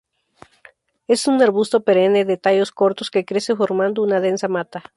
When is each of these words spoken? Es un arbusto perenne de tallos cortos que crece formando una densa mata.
Es 1.07 1.27
un 1.27 1.39
arbusto 1.43 1.83
perenne 1.83 2.25
de 2.25 2.35
tallos 2.35 2.71
cortos 2.71 3.11
que 3.11 3.23
crece 3.23 3.55
formando 3.55 4.01
una 4.01 4.19
densa 4.19 4.47
mata. 4.47 4.83